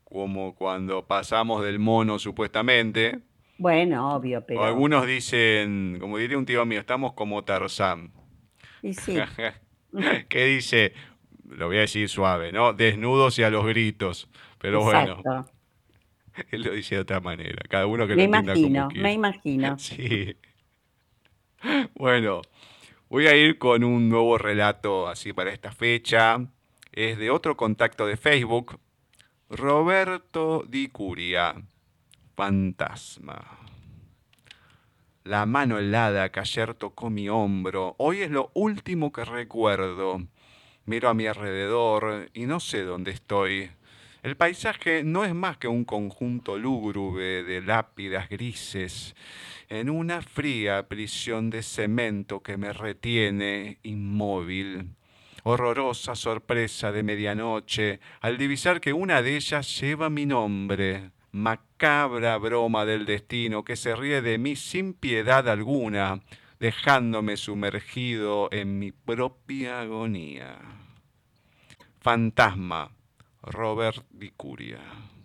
[0.03, 3.19] como cuando pasamos del mono, supuestamente.
[3.57, 4.63] Bueno, obvio, pero.
[4.63, 8.11] algunos dicen, como diría un tío mío, estamos como Tarzán.
[8.81, 9.17] Y sí.
[10.29, 10.93] que dice,
[11.47, 12.73] lo voy a decir suave, ¿no?
[12.73, 14.29] Desnudos y a los gritos.
[14.57, 15.21] Pero bueno.
[16.51, 17.61] Él lo dice de otra manera.
[17.69, 19.77] Cada uno que me lo imagino, Me imagino.
[19.77, 20.35] Sí.
[21.93, 22.41] Bueno,
[23.11, 26.47] voy a ir con un nuevo relato así para esta fecha.
[26.93, 28.79] Es de otro contacto de Facebook.
[29.49, 31.61] Roberto Di Curia.
[32.37, 33.59] Fantasma.
[35.25, 37.95] La mano helada que ayer tocó mi hombro.
[37.97, 40.21] Hoy es lo último que recuerdo.
[40.85, 43.71] Miro a mi alrededor y no sé dónde estoy.
[44.23, 49.15] El paisaje no es más que un conjunto lúgubre de lápidas grises
[49.67, 54.89] en una fría prisión de cemento que me retiene inmóvil.
[55.41, 61.09] Horrorosa sorpresa de medianoche al divisar que una de ellas lleva mi nombre.
[61.31, 66.21] Macabra broma del destino que se ríe de mí sin piedad alguna
[66.59, 70.59] dejándome sumergido en mi propia agonía.
[72.01, 72.91] Fantasma,
[73.43, 74.79] Robert Vicuria.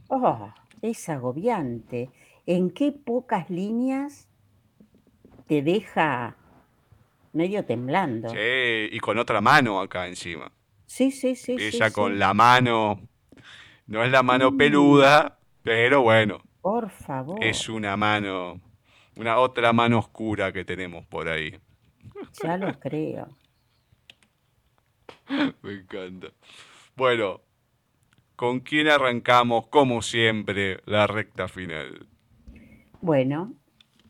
[0.09, 0.53] Oh,
[0.83, 2.11] es agobiante.
[2.47, 4.29] ¿En qué pocas líneas
[5.47, 6.37] te deja
[7.33, 8.31] medio temblando?
[8.31, 10.53] Sí, y con otra mano acá encima.
[10.87, 11.57] Sí, sí, sí.
[11.59, 13.01] Ella con la mano,
[13.87, 14.57] no es la mano mm.
[14.57, 16.43] peluda, pero bueno.
[16.61, 17.43] Por favor.
[17.43, 18.61] Es una mano
[19.17, 21.59] una otra mano oscura que tenemos por ahí.
[22.43, 23.37] Ya lo creo.
[25.62, 26.29] Me encanta.
[26.95, 27.41] Bueno,
[28.37, 32.07] ¿con quién arrancamos, como siempre, la recta final?
[33.01, 33.55] Bueno,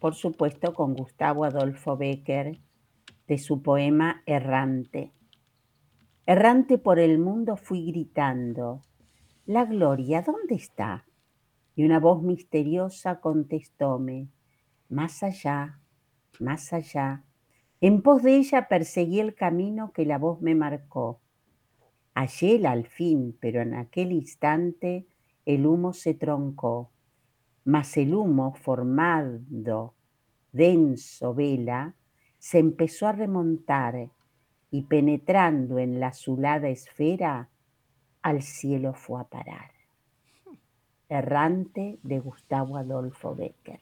[0.01, 2.59] por supuesto con Gustavo Adolfo Becker,
[3.27, 5.13] de su poema Errante.
[6.27, 8.83] Errante por el mundo fui gritando,
[9.47, 11.07] la gloria, ¿dónde está?
[11.77, 14.29] Y una voz misteriosa contestóme,
[14.89, 15.79] más allá,
[16.41, 17.23] más allá.
[17.81, 21.21] En pos de ella perseguí el camino que la voz me marcó.
[22.17, 25.07] Hallé al fin, pero en aquel instante
[25.45, 26.91] el humo se troncó.
[27.65, 29.95] Mas el humo, formado
[30.51, 31.95] denso vela,
[32.39, 34.11] se empezó a remontar
[34.71, 37.51] y penetrando en la azulada esfera,
[38.23, 39.73] al cielo fue a parar.
[41.11, 43.81] Errante de Gustavo Adolfo Becker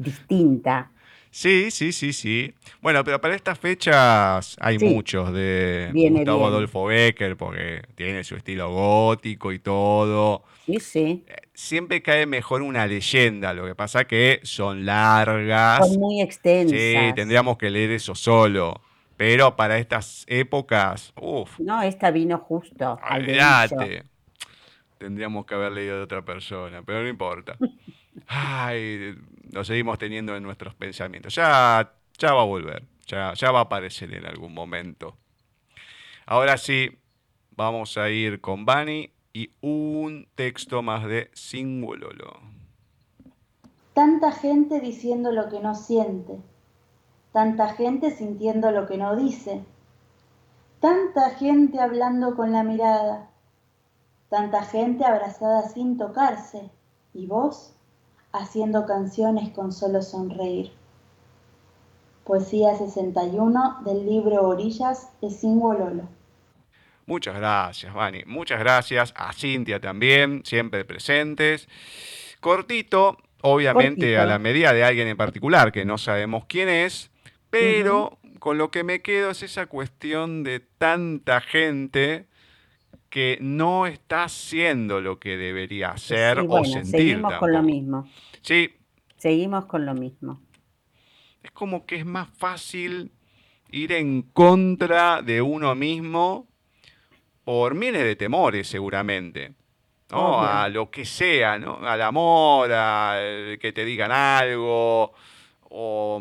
[0.00, 0.90] distinta.
[1.30, 2.52] Sí, sí, sí, sí.
[2.80, 8.72] Bueno, pero para estas fechas hay muchos de Gustavo Adolfo Becker, porque tiene su estilo
[8.72, 10.42] gótico y todo.
[10.66, 11.24] Sí, sí.
[11.28, 15.86] Eh, siempre cae mejor una leyenda, lo que pasa que son largas.
[15.86, 16.78] Son muy extensas.
[16.78, 18.80] Sí, tendríamos que leer eso solo.
[19.16, 21.60] Pero para estas épocas, uff.
[21.60, 22.98] No, esta vino justo.
[23.08, 24.04] Olvídate.
[24.98, 27.56] Tendríamos que haber leído de otra persona, pero no importa.
[28.26, 29.14] Ay,
[29.50, 31.34] lo seguimos teniendo en nuestros pensamientos.
[31.34, 35.16] Ya, ya va a volver, ya, ya va a aparecer en algún momento.
[36.26, 36.98] Ahora sí,
[37.50, 42.40] vamos a ir con Bani y un texto más de Singulolo.
[43.94, 46.38] Tanta gente diciendo lo que no siente,
[47.32, 49.64] tanta gente sintiendo lo que no dice,
[50.80, 53.30] tanta gente hablando con la mirada,
[54.28, 56.70] tanta gente abrazada sin tocarse,
[57.12, 57.74] y vos
[58.32, 60.72] haciendo canciones con solo sonreír.
[62.24, 66.08] Poesía 61 del libro Orillas de Lolo.
[67.06, 68.22] Muchas gracias, Vani.
[68.26, 71.68] Muchas gracias a Cintia también, siempre presentes.
[72.38, 77.10] Cortito, obviamente a la medida de alguien en particular, que no sabemos quién es,
[77.50, 82.26] pero con lo que me quedo es esa cuestión de tanta gente
[83.10, 86.90] que no está haciendo lo que debería hacer o sentir.
[86.90, 88.08] Seguimos con lo mismo.
[88.40, 88.72] Sí.
[89.16, 90.40] Seguimos con lo mismo.
[91.42, 93.10] es como que es más fácil
[93.72, 96.46] ir en contra de uno mismo
[97.44, 99.54] por miles de temores seguramente.
[100.10, 100.40] ¿no?
[100.42, 101.78] A lo que sea, ¿no?
[101.86, 103.16] Al amor, a
[103.60, 105.12] que te digan algo,
[105.68, 106.20] o,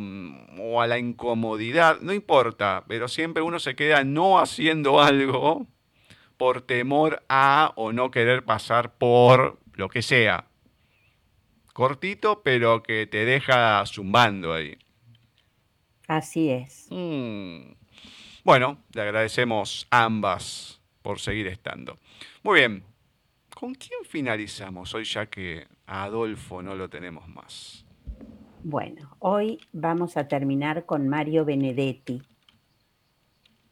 [0.59, 5.65] o, a la incomodidad, no importa, pero siempre uno se queda no haciendo algo
[6.39, 10.45] por temor a o no querer pasar por lo que sea.
[11.73, 14.77] Cortito, pero que te deja zumbando ahí.
[16.07, 16.87] Así es.
[16.91, 17.73] Mm.
[18.45, 21.97] Bueno, le agradecemos ambas por seguir estando.
[22.41, 22.83] Muy bien,
[23.53, 27.85] ¿con quién finalizamos hoy ya que a Adolfo no lo tenemos más?
[28.63, 32.21] Bueno, hoy vamos a terminar con Mario Benedetti.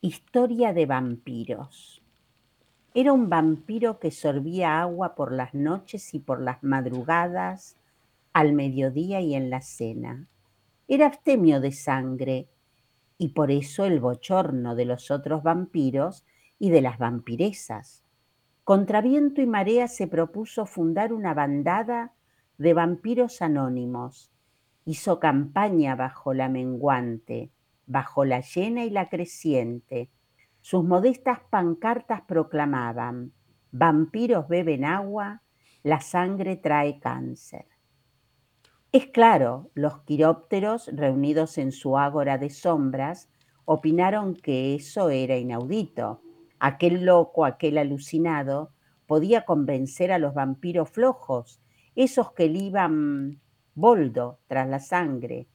[0.02, 1.97] Historia de vampiros.
[2.98, 7.78] Era un vampiro que sorbía agua por las noches y por las madrugadas,
[8.34, 10.28] al mediodía y en la cena
[10.88, 12.48] era abstemio de sangre,
[13.18, 16.26] y por eso el bochorno de los otros vampiros
[16.60, 18.04] y de las vampiresas.
[18.64, 22.14] Contra viento y marea se propuso fundar una bandada
[22.58, 24.32] de vampiros anónimos.
[24.86, 27.50] Hizo campaña bajo la menguante,
[27.86, 30.10] bajo la llena y la creciente.
[30.70, 33.32] Sus modestas pancartas proclamaban,
[33.72, 35.42] vampiros beben agua,
[35.82, 37.68] la sangre trae cáncer.
[38.92, 43.30] Es claro, los quirópteros, reunidos en su ágora de sombras,
[43.64, 46.22] opinaron que eso era inaudito.
[46.60, 48.74] Aquel loco, aquel alucinado,
[49.06, 51.62] podía convencer a los vampiros flojos,
[51.96, 53.40] esos que iban
[53.74, 55.48] boldo tras la sangre.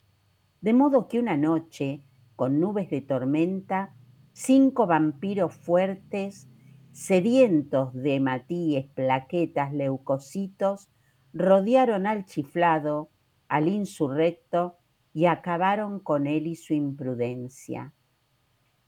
[0.62, 2.02] De modo que una noche,
[2.34, 3.92] con nubes de tormenta,
[4.32, 6.48] cinco vampiros fuertes,
[6.92, 10.88] sedientos de hematíes, plaquetas, leucocitos,
[11.32, 13.10] rodearon al chiflado,
[13.48, 14.78] al insurrecto
[15.12, 17.92] y acabaron con él y su imprudencia.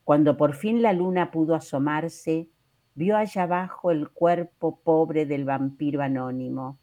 [0.04, 2.50] Cuando por fin la luna pudo asomarse,
[2.94, 6.78] vio allá abajo el cuerpo pobre del vampiro anónimo,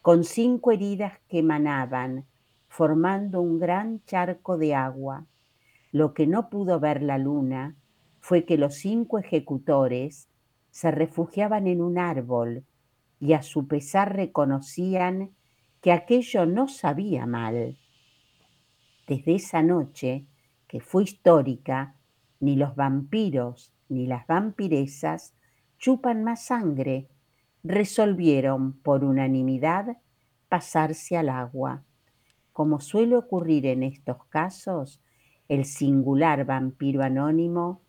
[0.00, 2.26] con cinco heridas que emanaban,
[2.68, 5.26] formando un gran charco de agua.
[5.92, 7.76] Lo que no pudo ver la luna
[8.24, 10.30] fue que los cinco ejecutores
[10.70, 12.64] se refugiaban en un árbol
[13.20, 15.32] y a su pesar reconocían
[15.82, 17.76] que aquello no sabía mal.
[19.06, 20.24] Desde esa noche,
[20.66, 21.96] que fue histórica,
[22.40, 25.34] ni los vampiros ni las vampiresas
[25.76, 27.10] chupan más sangre,
[27.62, 29.98] resolvieron por unanimidad
[30.48, 31.84] pasarse al agua.
[32.54, 35.02] Como suele ocurrir en estos casos,
[35.46, 37.83] el singular vampiro anónimo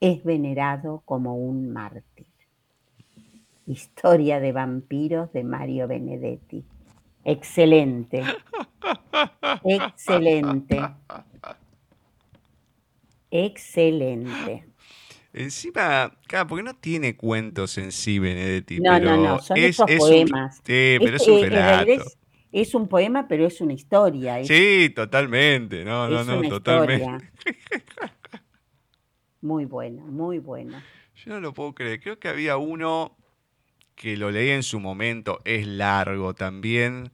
[0.00, 2.26] es venerado como un mártir.
[3.66, 6.64] Historia de vampiros de Mario Benedetti.
[7.24, 8.22] Excelente.
[9.64, 10.80] Excelente.
[13.30, 14.64] Excelente.
[15.34, 18.80] Encima, claro, porque no tiene cuentos en sí, Benedetti.
[18.80, 20.56] No, no, no, son esos poemas.
[20.56, 21.92] sí, pero es, un relato.
[22.50, 24.42] Es, un poema, pero es una historia.
[24.44, 25.84] sí, totalmente.
[25.84, 27.30] No, no, no, totalmente.
[29.40, 30.84] Muy buena, muy buena.
[31.14, 32.00] Yo no lo puedo creer.
[32.00, 33.16] Creo que había uno
[33.94, 37.10] que lo leí en su momento, es largo también.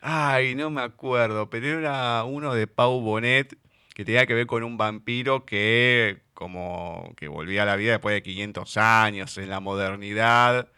[0.00, 3.56] Ay, no me acuerdo, pero era uno de Pau Bonet
[3.94, 8.14] que tenía que ver con un vampiro que como que volvía a la vida después
[8.14, 10.68] de 500 años en la modernidad.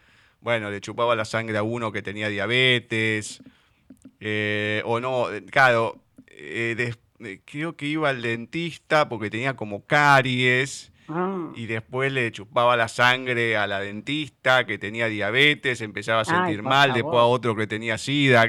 [0.41, 3.43] Bueno, le chupaba la sangre a uno que tenía diabetes.
[4.18, 6.95] Eh, o no, claro, eh, eh,
[7.44, 11.52] creo que iba al dentista porque tenía como caries Ah.
[11.54, 16.62] Y después le chupaba la sangre a la dentista que tenía diabetes, empezaba a sentir
[16.62, 18.46] mal, después a otro que tenía sida,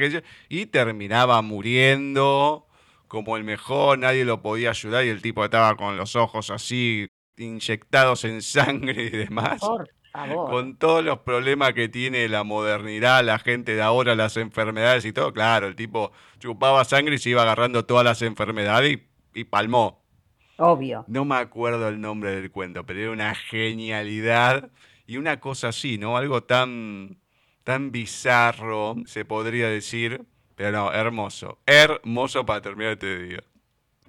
[0.50, 2.68] y terminaba muriendo
[3.08, 7.08] como el mejor, nadie lo podía ayudar y el tipo estaba con los ojos así
[7.38, 9.62] inyectados en sangre y demás.
[10.14, 15.12] Con todos los problemas que tiene la modernidad, la gente de ahora, las enfermedades y
[15.12, 19.00] todo, claro, el tipo chupaba sangre y se iba agarrando todas las enfermedades
[19.34, 20.04] y palmó.
[20.58, 21.04] Obvio.
[21.08, 24.70] No me acuerdo el nombre del cuento, pero era una genialidad
[25.08, 26.16] y una cosa así, ¿no?
[26.16, 27.18] Algo tan,
[27.64, 31.58] tan bizarro, se podría decir, pero no, hermoso.
[31.66, 33.44] Hermoso para terminar este día.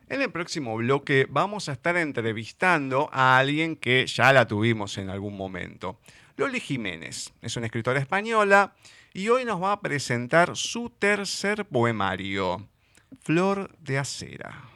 [0.09, 5.09] En el próximo bloque vamos a estar entrevistando a alguien que ya la tuvimos en
[5.09, 5.99] algún momento.
[6.37, 8.75] Loli Jiménez es una escritora española
[9.15, 12.69] y hoy nos va a presentar su tercer poemario,
[13.23, 14.74] Flor de Acera.